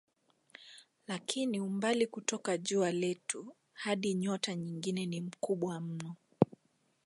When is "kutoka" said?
2.07-2.57